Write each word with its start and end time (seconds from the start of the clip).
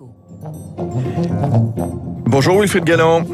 écho. 0.00 0.10
Bonjour 2.26 2.60
Wilfried 2.60 2.84
Galland. 2.84 3.26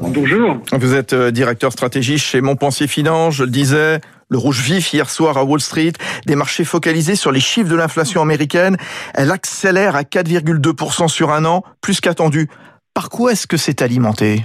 Bonjour. 0.00 0.60
Vous 0.72 0.94
êtes 0.94 1.12
euh, 1.12 1.30
directeur 1.30 1.72
stratégique 1.72 2.18
chez 2.18 2.40
Montpensier 2.40 2.86
Finance. 2.86 3.36
Je 3.36 3.44
le 3.44 3.50
disais, 3.50 4.00
le 4.28 4.38
rouge 4.38 4.62
vif 4.62 4.92
hier 4.92 5.10
soir 5.10 5.36
à 5.36 5.44
Wall 5.44 5.60
Street, 5.60 5.92
des 6.26 6.36
marchés 6.36 6.64
focalisés 6.64 7.16
sur 7.16 7.32
les 7.32 7.40
chiffres 7.40 7.70
de 7.70 7.76
l'inflation 7.76 8.22
américaine. 8.22 8.76
Elle 9.14 9.30
accélère 9.30 9.96
à 9.96 10.02
4,2% 10.02 11.08
sur 11.08 11.30
un 11.30 11.44
an, 11.44 11.62
plus 11.80 12.00
qu'attendu. 12.00 12.48
Par 12.94 13.08
quoi 13.08 13.32
est-ce 13.32 13.46
que 13.46 13.56
c'est 13.56 13.82
alimenté? 13.82 14.44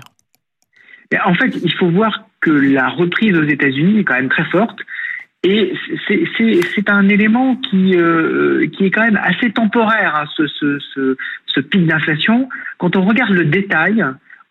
En 1.26 1.34
fait, 1.34 1.56
il 1.64 1.74
faut 1.80 1.90
voir 1.90 2.24
que 2.42 2.52
la 2.52 2.90
reprise 2.90 3.36
aux 3.36 3.44
États-Unis 3.44 4.00
est 4.00 4.04
quand 4.04 4.16
même 4.16 4.30
très 4.30 4.46
forte. 4.46 4.80
Et 5.44 5.74
c'est 6.08 6.90
un 6.90 7.08
élément 7.08 7.56
qui, 7.56 7.96
euh, 7.96 8.68
qui 8.68 8.86
est 8.86 8.92
quand 8.92 9.04
même 9.04 9.20
assez 9.24 9.52
temporaire, 9.52 10.16
hein, 10.16 10.26
ce, 10.36 10.48
ce, 10.48 10.80
ce, 10.94 11.18
ce 11.46 11.60
pic 11.62 11.86
d'inflation. 11.86 12.50
Quand 12.78 12.98
on 12.98 13.06
regarde 13.06 13.32
le 13.32 13.46
détail, 13.46 14.04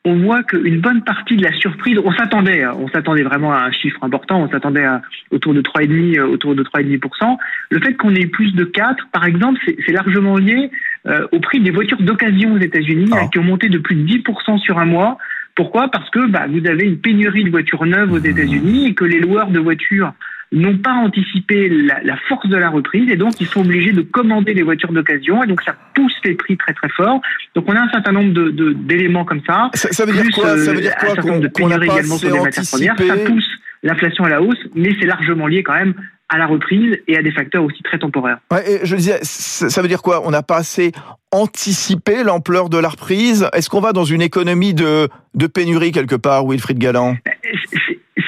on 0.07 0.17
voit 0.17 0.43
qu'une 0.43 0.81
bonne 0.81 1.03
partie 1.03 1.37
de 1.37 1.45
la 1.45 1.53
surprise, 1.53 1.99
on 2.03 2.13
s'attendait, 2.13 2.63
hein, 2.63 2.73
on 2.79 2.89
s'attendait 2.89 3.23
vraiment 3.23 3.53
à 3.53 3.65
un 3.65 3.71
chiffre 3.73 4.03
important, 4.03 4.43
on 4.43 4.51
s'attendait 4.51 4.87
autour 5.31 5.53
de 5.53 5.61
3,5, 5.61 6.19
euh, 6.19 6.27
autour 6.27 6.55
de 6.55 6.63
3,5%. 6.63 7.37
Le 7.71 7.81
fait 7.81 7.95
qu'on 7.95 8.15
ait 8.15 8.27
plus 8.27 8.55
de 8.55 8.65
4, 8.65 9.09
par 9.13 9.27
exemple, 9.27 9.61
c'est 9.67 9.93
largement 9.93 10.39
lié 10.39 10.71
euh, 11.07 11.27
au 11.33 11.41
prix 11.41 11.61
des 11.61 11.71
voitures 11.71 12.01
d'occasion 12.01 12.55
aux 12.55 12.59
États-Unis, 12.59 13.11
hein, 13.13 13.25
ah. 13.25 13.29
qui 13.31 13.39
ont 13.39 13.45
monté 13.45 13.69
de 13.69 13.79
plus 13.79 13.97
de 13.97 14.07
10% 14.07 14.59
sur 14.61 14.79
un 14.79 14.87
mois. 14.87 15.19
Pourquoi? 15.55 15.89
Parce 15.91 16.09
que 16.11 16.27
bah, 16.27 16.47
vous 16.49 16.67
avez 16.67 16.87
une 16.87 16.99
pénurie 16.99 17.45
de 17.45 17.51
voitures 17.51 17.85
neuves 17.85 18.13
aux 18.13 18.19
États-Unis 18.19 18.87
et 18.87 18.95
que 18.95 19.05
les 19.05 19.19
loueurs 19.19 19.51
de 19.51 19.59
voitures 19.59 20.13
n'ont 20.53 20.79
pas 20.79 20.95
anticipé 20.95 21.69
la, 21.69 22.01
la, 22.03 22.17
force 22.29 22.49
de 22.49 22.57
la 22.57 22.71
reprise 22.71 23.11
et 23.11 23.17
donc 23.17 23.41
ils 23.41 23.47
sont 23.47 23.61
obligés 23.61 23.93
de 23.93 24.03
commander 24.03 24.55
des 24.55 24.63
voitures 24.63 24.93
d'occasion 24.93 25.43
et 25.43 25.47
donc 25.47 25.63
ça 25.63 25.75
pousse 25.95 26.15
les 26.25 26.35
prix 26.35 26.57
très 26.57 26.73
très 26.73 26.89
fort. 26.89 27.21
Donc 27.55 27.65
on 27.69 27.77
a 27.77 27.81
un 27.81 27.91
certain 27.91 28.13
nombre 28.13 28.33
de 28.33 28.73
d'éléments 28.73 29.25
comme 29.25 29.43
ça. 29.47 29.71
Ça, 29.75 29.93
ça, 29.93 30.07
veut 30.07 30.13
dire 30.13 30.31
quoi? 30.35 30.57
Ça 30.57 30.73
veut 30.73 30.81
dire 30.81 30.97
quoi 30.97 31.17
qu'on 31.17 31.41
de 31.41 31.49
pénurie 31.49 31.87
également 31.87 32.17
sur 32.17 32.33
les 32.33 32.41
matières 32.41 32.65
premières. 32.71 32.97
Ça 32.99 33.17
pousse 33.31 33.49
l'inflation 33.83 34.25
à 34.25 34.31
la 34.31 34.43
hausse, 34.43 34.59
mais 34.75 34.97
c'est 34.99 35.07
largement 35.07 35.47
lié 35.47 35.63
quand 35.63 35.75
même 35.75 35.95
à 36.31 36.37
la 36.37 36.47
reprise 36.47 36.99
et 37.07 37.17
à 37.17 37.23
des 37.23 37.31
facteurs 37.31 37.65
aussi 37.65 37.83
très 37.83 37.99
temporaires. 37.99 38.39
Ouais, 38.51 38.71
et 38.71 38.81
je 38.87 38.97
disais, 38.97 39.19
ça 39.23 39.81
veut 39.81 39.89
dire 39.89 40.03
quoi? 40.03 40.27
On 40.27 40.31
n'a 40.31 40.43
pas 40.43 40.59
assez 40.59 40.93
anticipé 41.33 42.23
l'ampleur 42.23 42.69
de 42.69 42.79
la 42.79 42.89
reprise? 42.89 43.49
Est-ce 43.55 43.71
qu'on 43.71 43.81
va 43.81 43.93
dans 43.93 44.05
une 44.05 44.23
économie 44.23 44.75
de, 44.75 45.09
de 45.35 45.47
pénurie 45.47 45.93
quelque 45.93 46.17
part, 46.17 46.47
Wilfried 46.47 46.79
Galland? 46.79 47.17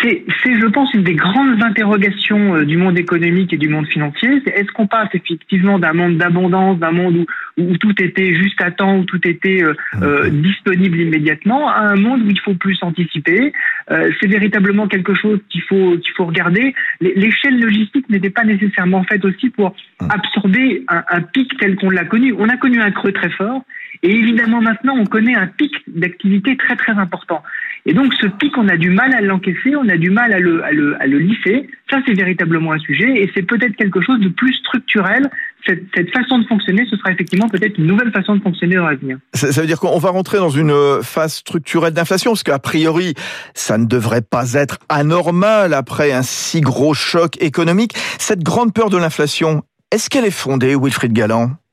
C'est, 0.03 0.25
je 0.45 0.67
pense, 0.67 0.93
une 0.95 1.03
des 1.03 1.15
grandes 1.15 1.63
interrogations 1.63 2.57
euh, 2.57 2.65
du 2.65 2.77
monde 2.77 2.99
économique 2.99 3.53
et 3.53 3.57
du 3.57 3.69
monde 3.69 3.87
financier. 3.87 4.43
C'est 4.45 4.53
est-ce 4.53 4.71
qu'on 4.73 4.87
passe 4.87 5.09
effectivement 5.13 5.79
d'un 5.79 5.93
monde 5.93 6.17
d'abondance, 6.17 6.79
d'un 6.79 6.93
monde 6.93 7.17
où, 7.17 7.63
où, 7.63 7.77
tout 7.77 7.95
était 8.03 8.35
juste 8.35 8.61
à 8.63 8.71
temps, 8.71 8.99
où 8.99 9.05
tout 9.05 9.21
était 9.27 9.63
euh, 9.63 9.75
euh 10.03 10.31
disponible 10.31 10.99
immédiatement, 11.01 11.69
à 11.69 11.81
un 11.81 11.97
monde 11.97 12.23
où 12.23 12.31
il 12.31 12.41
faut 12.41 12.55
plus 12.55 12.79
anticiper. 12.83 13.53
Euh, 13.91 14.11
c'est 14.21 14.29
véritablement 14.29 14.87
quelque 14.89 15.15
chose 15.15 15.41
qu'il 15.49 15.63
faut 15.63 15.97
qu'il 15.99 16.13
faut 16.17 16.27
regarder. 16.27 16.75
L'échelle 17.01 17.61
logistique 17.61 18.09
n'était 18.09 18.31
pas 18.31 18.45
nécessairement 18.45 19.03
faite 19.05 19.25
aussi 19.25 19.51
pour 19.51 19.75
absorber 20.09 20.85
un, 20.89 21.03
un 21.11 21.21
pic 21.21 21.57
tel 21.59 21.77
qu'on 21.77 21.91
l'a 21.91 22.05
connu. 22.05 22.35
On 22.39 22.49
a 22.49 22.57
connu 22.57 22.81
un 22.81 22.91
creux 22.91 23.13
très 23.13 23.31
fort, 23.31 23.63
et 24.03 24.11
évidemment 24.11 24.61
maintenant 24.61 24.95
on 24.97 25.05
connaît 25.05 25.35
un 25.35 25.47
pic 25.47 25.75
d'activité 25.89 26.57
très 26.57 26.77
très 26.77 26.93
important. 26.93 27.43
Et 27.87 27.95
donc 27.95 28.13
ce 28.15 28.27
pic, 28.27 28.57
on 28.59 28.69
a 28.69 28.77
du 28.77 28.91
mal 28.91 29.15
à 29.15 29.21
l'encaisser, 29.21 29.75
on 29.77 29.89
a 29.89 29.97
du 29.97 30.11
mal 30.11 30.33
à 30.33 30.39
le, 30.39 30.63
à 30.65 30.73
le, 30.73 31.01
à 31.01 31.07
le 31.07 31.19
lisser. 31.19 31.69
Ça, 31.91 31.99
c'est 32.07 32.15
véritablement 32.15 32.73
un 32.73 32.79
sujet 32.79 33.09
et 33.09 33.31
c'est 33.35 33.43
peut-être 33.43 33.75
quelque 33.77 34.01
chose 34.01 34.21
de 34.21 34.29
plus 34.29 34.53
structurel. 34.55 35.31
Cette, 35.67 35.83
cette, 35.95 36.11
façon 36.11 36.39
de 36.39 36.47
fonctionner, 36.47 36.87
ce 36.91 36.97
sera 36.97 37.13
effectivement 37.13 37.49
peut-être 37.49 37.77
une 37.79 37.87
nouvelle 37.87 38.11
façon 38.13 38.37
de 38.37 38.43
fonctionner 38.43 38.77
dans 38.77 38.87
l'avenir. 38.87 39.19
Ça, 39.35 39.49
veut 39.61 39.67
dire 39.67 39.79
qu'on 39.79 39.99
va 39.99 40.11
rentrer 40.11 40.39
dans 40.39 40.49
une 40.49 41.03
phase 41.03 41.35
structurelle 41.35 41.93
d'inflation, 41.93 42.33
parce 42.33 42.43
qu'a 42.43 42.59
priori, 42.59 43.15
ça 43.55 43.77
ne 43.77 43.85
devrait 43.85 44.23
pas 44.23 44.55
être 44.55 44.79
anormal 44.89 45.75
après 45.75 46.13
un 46.13 46.23
si 46.23 46.61
gros 46.61 46.95
choc 46.95 47.43
économique. 47.43 47.93
Cette 48.19 48.43
grande 48.43 48.73
peur 48.73 48.89
de 48.89 48.97
l'inflation, 48.97 49.63
est-ce 49.93 50.09
qu'elle 50.09 50.25
est 50.25 50.31
fondée, 50.31 50.75
Wilfried 50.77 51.13
Galland? 51.13 51.51
euh, 51.51 51.70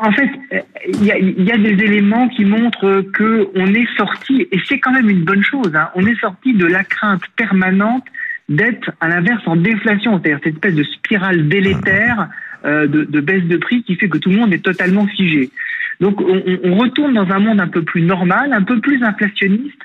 en 0.00 0.12
fait, 0.12 0.30
il 0.88 1.04
y 1.04 1.10
a, 1.10 1.18
y 1.18 1.50
a, 1.50 1.56
des 1.56 1.82
éléments 1.84 2.28
qui 2.28 2.44
montrent 2.44 3.00
que 3.12 3.48
on 3.56 3.66
est 3.66 3.88
sorti, 3.96 4.46
et 4.52 4.60
c'est 4.68 4.78
quand 4.78 4.92
même 4.92 5.10
une 5.10 5.24
bonne 5.24 5.42
chose, 5.42 5.74
hein, 5.74 5.88
on 5.96 6.06
est 6.06 6.18
sorti 6.20 6.54
de 6.54 6.66
la 6.66 6.84
crainte 6.84 7.22
permanente 7.36 8.04
d'être 8.48 8.92
à 9.00 9.08
l'inverse 9.08 9.42
en 9.46 9.56
déflation, 9.56 10.20
c'est-à-dire 10.20 10.38
cette 10.44 10.54
espèce 10.54 10.74
de 10.74 10.84
spirale 10.84 11.48
délétère 11.48 12.28
euh, 12.64 12.86
de, 12.86 13.20
baisse 13.20 13.44
de 13.44 13.56
prix 13.56 13.82
qui 13.82 13.96
fait 13.96 14.08
que 14.08 14.18
tout 14.18 14.30
le 14.30 14.36
monde 14.36 14.52
est 14.52 14.64
totalement 14.64 15.06
figé. 15.08 15.50
Donc 16.00 16.20
on, 16.20 16.42
on 16.62 16.76
retourne 16.76 17.14
dans 17.14 17.28
un 17.30 17.40
monde 17.40 17.60
un 17.60 17.68
peu 17.68 17.82
plus 17.82 18.02
normal, 18.02 18.52
un 18.52 18.62
peu 18.62 18.78
plus 18.80 19.02
inflationniste, 19.02 19.80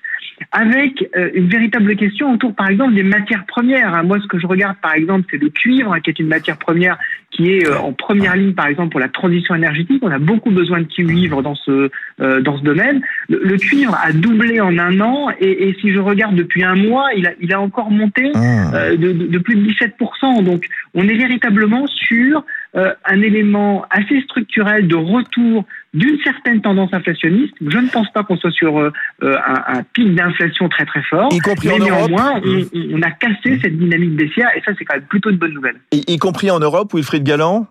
avec 0.51 1.07
euh, 1.15 1.29
une 1.33 1.47
véritable 1.47 1.95
question 1.95 2.33
autour, 2.33 2.53
par 2.53 2.69
exemple, 2.69 2.93
des 2.93 3.03
matières 3.03 3.45
premières. 3.45 3.93
Hein. 3.93 4.03
Moi, 4.03 4.19
ce 4.21 4.27
que 4.27 4.39
je 4.39 4.47
regarde, 4.47 4.75
par 4.81 4.93
exemple, 4.93 5.27
c'est 5.29 5.41
le 5.41 5.49
cuivre, 5.49 5.93
hein, 5.93 5.99
qui 5.99 6.09
est 6.09 6.19
une 6.19 6.27
matière 6.27 6.57
première 6.57 6.97
qui 7.31 7.49
est 7.49 7.65
euh, 7.65 7.79
en 7.79 7.93
première 7.93 8.35
ligne, 8.35 8.53
par 8.53 8.67
exemple, 8.67 8.89
pour 8.89 8.99
la 8.99 9.07
transition 9.07 9.55
énergétique. 9.55 10.03
On 10.03 10.11
a 10.11 10.19
beaucoup 10.19 10.51
besoin 10.51 10.81
de 10.81 10.85
cuivre 10.85 11.41
dans 11.41 11.55
ce 11.55 11.89
euh, 12.19 12.41
dans 12.41 12.57
ce 12.57 12.63
domaine. 12.63 13.01
Le, 13.29 13.55
cuivre 13.57 13.97
a 14.03 14.11
doublé 14.11 14.59
en 14.59 14.77
un 14.77 14.99
an, 14.99 15.29
et, 15.39 15.69
et, 15.69 15.77
si 15.79 15.93
je 15.93 15.99
regarde 15.99 16.35
depuis 16.35 16.63
un 16.63 16.75
mois, 16.75 17.07
il 17.15 17.25
a 17.27 17.31
il 17.39 17.53
a 17.53 17.61
encore 17.61 17.89
monté 17.89 18.31
ah. 18.35 18.89
de, 18.95 19.13
de, 19.13 19.37
plus 19.37 19.55
de 19.55 19.69
17% 19.71 20.43
Donc, 20.43 20.65
on 20.93 21.07
est 21.07 21.15
véritablement 21.15 21.87
sur 21.87 22.43
un 22.73 23.21
élément 23.21 23.85
assez 23.89 24.21
structurel 24.21 24.87
de 24.87 24.95
retour 24.95 25.65
d'une 25.93 26.17
certaine 26.23 26.61
tendance 26.61 26.93
inflationniste. 26.93 27.53
Je 27.59 27.77
ne 27.77 27.89
pense 27.89 28.09
pas 28.11 28.23
qu'on 28.23 28.37
soit 28.37 28.51
sur 28.51 28.79
un, 28.79 28.91
un 29.21 29.83
pic 29.93 30.15
d'inflation 30.15 30.31
inflation 30.31 30.69
très 30.69 30.85
très 30.85 31.03
fort. 31.03 31.29
Y 31.33 31.39
compris 31.39 31.67
mais 31.67 31.73
en 31.81 31.85
néanmoins, 31.85 32.39
Europe. 32.39 32.69
On, 32.73 32.97
on, 32.97 33.01
a 33.01 33.11
cassé 33.11 33.59
cette 33.61 33.77
dynamique 33.77 34.15
baissière 34.15 34.49
et 34.55 34.61
ça 34.61 34.71
c'est 34.77 34.85
quand 34.85 34.95
même 34.95 35.05
plutôt 35.05 35.29
une 35.29 35.37
bonne 35.37 35.53
nouvelle. 35.53 35.75
Y, 35.91 36.03
y 36.07 36.17
compris 36.17 36.49
en 36.49 36.59
Europe, 36.59 36.93
Wilfried 36.93 37.23
Galland? 37.23 37.67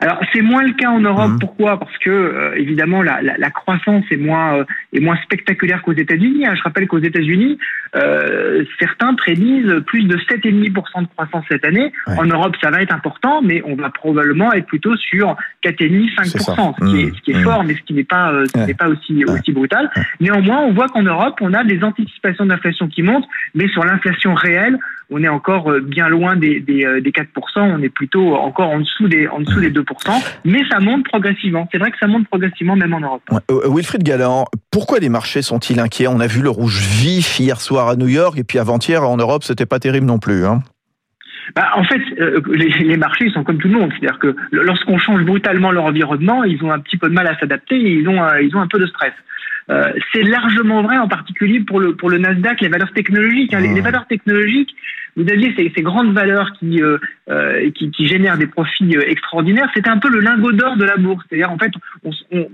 Alors 0.00 0.18
c'est 0.32 0.42
moins 0.42 0.62
le 0.62 0.72
cas 0.72 0.90
en 0.90 1.00
Europe. 1.00 1.32
Mmh. 1.32 1.38
Pourquoi? 1.38 1.78
Parce 1.78 1.96
que 1.98 2.10
euh, 2.10 2.54
évidemment 2.56 3.02
la, 3.02 3.22
la, 3.22 3.36
la, 3.38 3.50
croissance 3.50 4.04
est 4.10 4.16
moins 4.16 4.58
euh, 4.58 4.64
est 4.92 5.00
moins 5.00 5.16
spectaculaire 5.22 5.82
qu'aux 5.82 5.92
États-Unis. 5.92 6.46
Hein. 6.46 6.54
Je 6.56 6.62
rappelle 6.62 6.86
qu'aux 6.88 6.98
États-Unis, 6.98 7.58
euh, 7.94 8.64
certains 8.78 9.14
prédisent 9.14 9.82
plus 9.86 10.04
de 10.04 10.16
7,5% 10.16 11.02
de 11.02 11.06
croissance 11.08 11.44
cette 11.50 11.64
année. 11.64 11.92
Ouais. 12.06 12.14
En 12.18 12.24
Europe, 12.24 12.56
ça 12.60 12.70
va 12.70 12.82
être 12.82 12.94
important, 12.94 13.42
mais 13.42 13.62
on 13.64 13.76
va 13.76 13.90
probablement 13.90 14.52
être 14.52 14.66
plutôt 14.66 14.96
sur 14.96 15.36
4,5-5%, 15.64 16.74
ce, 16.78 16.90
qui 16.90 17.00
est, 17.02 17.16
ce 17.16 17.20
qui 17.22 17.30
est 17.32 17.38
mmh. 17.38 17.42
fort, 17.42 17.64
mais 17.64 17.74
ce 17.74 17.82
qui 17.82 17.94
n'est 17.94 18.04
pas 18.04 18.32
euh, 18.32 18.44
ce 18.54 18.58
n'est 18.58 18.74
pas 18.74 18.88
aussi 18.88 19.24
aussi 19.24 19.52
brutal. 19.52 19.90
Néanmoins, 20.20 20.62
on 20.62 20.72
voit 20.72 20.88
qu'en 20.88 21.02
Europe, 21.02 21.38
on 21.40 21.52
a 21.52 21.64
des 21.64 21.82
anticipations 21.84 22.46
d'inflation 22.46 22.88
qui 22.88 23.02
montent, 23.02 23.28
mais 23.54 23.68
sur 23.68 23.84
l'inflation 23.84 24.34
réelle, 24.34 24.78
on 25.12 25.22
est 25.22 25.28
encore 25.28 25.70
euh, 25.70 25.80
bien 25.80 26.08
loin 26.08 26.36
des, 26.36 26.60
des, 26.60 27.00
des 27.00 27.10
4%. 27.10 27.26
On 27.56 27.82
est 27.82 27.88
plutôt 27.88 28.34
encore 28.34 28.70
en 28.70 28.80
dessous 28.80 29.08
des 29.08 29.28
en 29.28 29.40
dessous 29.40 29.60
des 29.60 29.70
2% 29.70 29.82
mais 30.44 30.60
ça 30.70 30.80
monte 30.80 31.04
progressivement. 31.04 31.68
C'est 31.72 31.78
vrai 31.78 31.90
que 31.90 31.98
ça 31.98 32.06
monte 32.06 32.26
progressivement 32.28 32.76
même 32.76 32.94
en 32.94 33.00
Europe. 33.00 33.22
Ouais. 33.30 33.38
Euh, 33.50 33.68
Wilfried 33.68 34.02
Galland, 34.02 34.46
pourquoi 34.70 34.98
les 34.98 35.08
marchés 35.08 35.42
sont-ils 35.42 35.80
inquiets? 35.80 36.06
On 36.08 36.20
a 36.20 36.26
vu 36.26 36.42
le 36.42 36.50
rouge 36.50 36.80
vif 36.80 37.38
hier 37.38 37.60
soir 37.60 37.88
à 37.88 37.96
New 37.96 38.08
York 38.08 38.38
et 38.38 38.44
puis 38.44 38.58
avant-hier 38.58 39.02
en 39.02 39.16
Europe, 39.16 39.44
c'était 39.44 39.66
pas 39.66 39.78
terrible 39.78 40.06
non 40.06 40.18
plus. 40.18 40.44
Hein 40.44 40.60
bah, 41.56 41.70
en 41.74 41.84
fait, 41.84 42.00
euh, 42.20 42.40
les, 42.52 42.68
les, 42.68 42.96
marchés 42.96 43.28
sont 43.30 43.42
comme 43.42 43.58
tout 43.58 43.68
le 43.68 43.74
monde, 43.74 43.90
c'est-à-dire 43.92 44.18
que 44.20 44.34
lorsqu'on 44.52 44.98
change 44.98 45.24
brutalement 45.24 45.72
leur 45.72 45.84
environnement, 45.84 46.44
ils 46.44 46.62
ont 46.64 46.70
un 46.70 46.78
petit 46.78 46.96
peu 46.96 47.08
de 47.08 47.14
mal 47.14 47.26
à 47.26 47.36
s'adapter 47.38 47.74
et 47.74 47.90
ils 47.94 48.08
ont, 48.08 48.22
euh, 48.22 48.40
ils 48.40 48.54
ont 48.56 48.60
un 48.60 48.68
peu 48.68 48.78
de 48.78 48.86
stress. 48.86 49.12
Euh, 49.70 49.92
c'est 50.12 50.22
largement 50.22 50.82
vrai, 50.82 50.98
en 50.98 51.08
particulier 51.08 51.60
pour 51.60 51.80
le 51.80 51.94
pour 51.94 52.10
le 52.10 52.18
Nasdaq, 52.18 52.60
les 52.60 52.68
valeurs 52.68 52.92
technologiques. 52.92 53.54
Hein. 53.54 53.60
Les, 53.60 53.74
les, 53.74 53.80
valeurs 53.80 54.06
technologiques, 54.06 54.74
vous 55.16 55.28
aviez 55.30 55.54
ces, 55.56 55.72
ces 55.74 55.82
grandes 55.82 56.14
valeurs 56.14 56.52
qui, 56.58 56.82
euh, 56.82 56.98
euh 57.28 57.70
qui, 57.72 57.90
qui 57.90 58.06
génèrent 58.06 58.38
des 58.38 58.46
profits 58.46 58.96
euh, 58.96 59.02
extraordinaires. 59.08 59.70
C'était 59.74 59.90
un 59.90 59.98
peu 59.98 60.08
le 60.08 60.20
lingot 60.20 60.52
d'or 60.52 60.76
de 60.76 60.84
la 60.84 60.96
bourse. 60.96 61.24
C'est-à-dire 61.28 61.50
en 61.50 61.58
fait, 61.58 61.72
on, 62.04 62.10
on, 62.30 62.48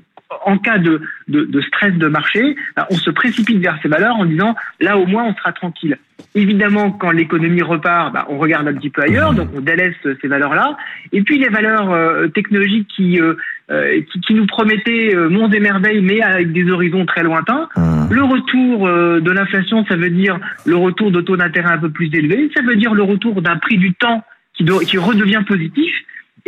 en 0.44 0.58
cas 0.58 0.78
de, 0.78 1.00
de, 1.28 1.44
de, 1.44 1.60
stress 1.62 1.94
de 1.94 2.06
marché, 2.06 2.54
bah, 2.76 2.86
on 2.90 2.94
se 2.94 3.10
précipite 3.10 3.58
vers 3.60 3.78
ces 3.82 3.88
valeurs 3.88 4.16
en 4.16 4.26
disant 4.26 4.54
là 4.80 4.98
au 4.98 5.06
moins 5.06 5.24
on 5.24 5.34
sera 5.34 5.52
tranquille. 5.52 5.96
Évidemment, 6.34 6.90
quand 6.90 7.10
l'économie 7.10 7.62
repart, 7.62 8.12
bah, 8.12 8.26
on 8.28 8.38
regarde 8.38 8.68
un 8.68 8.74
petit 8.74 8.90
peu 8.90 9.02
ailleurs, 9.02 9.32
donc 9.32 9.48
on 9.54 9.60
délaisse 9.60 9.96
ces 10.20 10.28
valeurs-là. 10.28 10.76
Et 11.12 11.22
puis 11.22 11.38
les 11.38 11.48
valeurs 11.48 11.90
euh, 11.90 12.28
technologiques 12.28 12.88
qui, 12.94 13.20
euh, 13.20 13.34
euh 13.70 14.02
qui, 14.12 14.20
qui 14.20 14.34
nous 14.34 14.46
promettaient 14.46 15.14
euh, 15.14 15.28
monts 15.30 15.50
et 15.50 15.60
merveilles, 15.60 16.02
mais 16.02 16.20
avec 16.20 16.52
des 16.52 16.68
horizons 16.70 17.06
très 17.06 17.22
lointains. 17.22 17.68
Mmh. 17.76 18.12
Le 18.12 18.22
retour 18.22 18.86
euh, 18.86 19.20
de 19.20 19.30
l'inflation, 19.30 19.84
ça 19.86 19.96
veut 19.96 20.10
dire 20.10 20.38
le 20.66 20.76
retour 20.76 21.10
de 21.10 21.20
taux 21.20 21.36
d'intérêt 21.36 21.72
un 21.72 21.78
peu 21.78 21.90
plus 21.90 22.10
élevé, 22.14 22.50
ça 22.54 22.62
veut 22.62 22.76
dire 22.76 22.94
le 22.94 23.02
retour 23.02 23.40
d'un 23.40 23.56
prix 23.56 23.78
du 23.78 23.94
temps 23.94 24.22
qui, 24.54 24.64
qui 24.64 24.98
redevient 24.98 25.42
positif. 25.46 25.92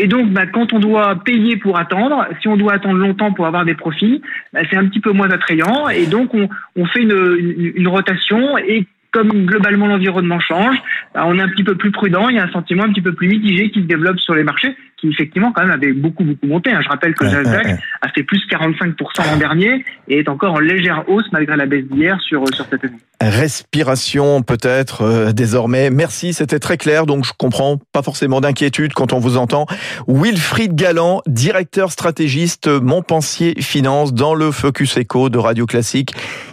Et 0.00 0.06
donc, 0.06 0.30
bah, 0.30 0.46
quand 0.46 0.72
on 0.72 0.78
doit 0.78 1.16
payer 1.24 1.56
pour 1.56 1.78
attendre, 1.78 2.26
si 2.40 2.48
on 2.48 2.56
doit 2.56 2.72
attendre 2.72 2.96
longtemps 2.96 3.32
pour 3.32 3.46
avoir 3.46 3.66
des 3.66 3.74
profits, 3.74 4.22
bah, 4.52 4.60
c'est 4.70 4.76
un 4.76 4.86
petit 4.86 5.00
peu 5.00 5.12
moins 5.12 5.30
attrayant. 5.30 5.90
Et 5.90 6.06
donc, 6.06 6.32
on, 6.32 6.86
fait 6.86 7.02
une, 7.02 7.36
une, 7.38 7.72
une 7.76 7.88
rotation. 7.88 8.56
Et 8.58 8.86
comme 9.12 9.46
globalement 9.46 9.86
l'environnement 9.86 10.40
change, 10.40 10.76
bah, 11.14 11.24
on 11.26 11.38
est 11.38 11.42
un 11.42 11.48
petit 11.48 11.64
peu 11.64 11.74
plus 11.74 11.90
prudent. 11.90 12.28
Il 12.28 12.36
y 12.36 12.38
a 12.38 12.44
un 12.44 12.50
sentiment 12.50 12.84
un 12.84 12.88
petit 12.88 13.02
peu 13.02 13.12
plus 13.12 13.28
mitigé 13.28 13.70
qui 13.70 13.82
se 13.82 13.86
développe 13.86 14.18
sur 14.20 14.34
les 14.34 14.44
marchés, 14.44 14.74
qui 15.00 15.08
effectivement 15.08 15.52
quand 15.52 15.62
même 15.62 15.70
avait 15.70 15.92
beaucoup 15.92 16.24
beaucoup 16.24 16.46
monté. 16.46 16.70
Hein. 16.70 16.80
Je 16.82 16.88
rappelle 16.88 17.14
que 17.14 17.24
le 17.24 17.30
Nasdaq 17.30 17.80
a 18.02 18.08
fait 18.08 18.22
plus 18.22 18.40
45% 18.50 18.94
l'an 19.30 19.36
dernier 19.36 19.84
et 20.08 20.18
est 20.18 20.28
encore 20.28 20.54
en 20.54 20.58
légère 20.58 21.04
hausse 21.08 21.26
malgré 21.32 21.56
la 21.56 21.66
baisse 21.66 21.84
d'hier 21.86 22.20
sur 22.20 22.44
sur 22.54 22.66
cette 22.66 22.84
année. 22.84 22.98
Respiration 23.20 24.42
peut-être 24.42 25.02
euh, 25.02 25.32
désormais. 25.32 25.90
Merci, 25.90 26.32
c'était 26.32 26.58
très 26.58 26.76
clair. 26.76 27.06
Donc 27.06 27.24
je 27.24 27.32
comprends 27.36 27.78
pas 27.92 28.02
forcément 28.02 28.40
d'inquiétude 28.40 28.92
quand 28.92 29.12
on 29.12 29.18
vous 29.18 29.36
entend. 29.36 29.66
Wilfried 30.06 30.74
Galland, 30.74 31.22
directeur 31.26 31.92
stratégiste 31.92 32.68
Montpensier 32.68 33.54
Finance 33.60 34.12
dans 34.12 34.34
le 34.34 34.50
Focus 34.50 34.96
Echo 34.96 35.28
de 35.28 35.38
Radio 35.38 35.66
Classique. 35.66 36.12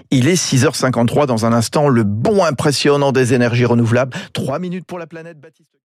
Il 0.10 0.28
est 0.28 0.42
6h53 0.42 1.26
dans 1.26 1.46
un 1.46 1.52
instant, 1.52 1.90
le 1.90 2.04
bon 2.04 2.44
impressionnant 2.44 3.12
des 3.12 3.34
énergies 3.34 3.66
renouvelables. 3.66 4.16
Trois 4.34 4.60
minutes 4.60 4.86
pour 4.86 5.00
la 5.00 5.08
planète, 5.08 5.40
Baptiste. 5.40 5.70